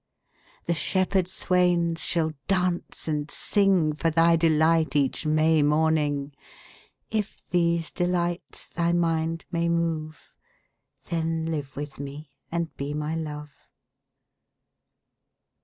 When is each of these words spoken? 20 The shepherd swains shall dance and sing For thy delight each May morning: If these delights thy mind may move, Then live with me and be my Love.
20 0.65 0.65
The 0.65 0.73
shepherd 0.73 1.27
swains 1.27 1.99
shall 2.03 2.31
dance 2.47 3.07
and 3.07 3.29
sing 3.29 3.93
For 3.93 4.09
thy 4.09 4.35
delight 4.35 4.95
each 4.95 5.27
May 5.27 5.61
morning: 5.61 6.33
If 7.11 7.43
these 7.51 7.91
delights 7.91 8.69
thy 8.69 8.93
mind 8.93 9.45
may 9.51 9.69
move, 9.69 10.33
Then 11.09 11.45
live 11.51 11.75
with 11.75 11.99
me 11.99 12.31
and 12.51 12.75
be 12.77 12.95
my 12.95 13.13
Love. 13.13 13.51